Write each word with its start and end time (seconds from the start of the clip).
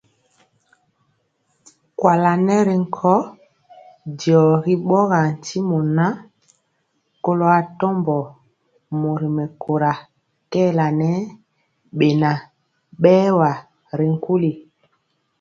Kuala 1.97 2.31
nɛ 2.47 2.55
nkɔɔ 2.81 3.17
diɔ 4.17 4.41
ri 4.63 4.73
ɓorɔɔ 4.87 5.23
ntimɔ 5.35 5.77
ŋan, 5.95 6.13
kɔlo 7.23 7.45
atɔmbɔ 7.59 8.15
mori 8.99 9.27
mɛkóra 9.37 9.91
kɛɛla 10.51 10.85
ŋɛ 10.99 11.11
beŋa 11.97 12.31
berwa 13.01 13.51
ri 13.97 14.07
nkuli. 14.13 14.51